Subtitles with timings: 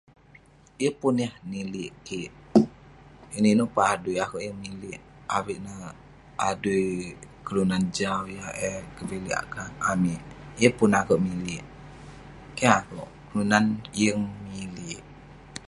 [0.81, 2.31] Yeng pun yah nili'ik kik.
[3.35, 5.01] Inouk inouk peh adui, akouk yeng mili'ik.
[5.37, 5.79] Avik neh
[6.49, 6.81] adui
[7.45, 8.49] kelunan jau yah
[8.95, 9.37] kevilik
[9.91, 10.21] amik,
[10.61, 11.65] yeng pun akouk mili'ik.
[12.57, 13.09] Keh akouk.
[13.29, 13.65] Kelunan
[14.01, 15.03] yeng mili'ik.